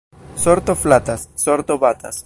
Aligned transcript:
Sorto 0.43 0.75
flatas, 0.83 1.29
sorto 1.45 1.77
batas. 1.85 2.19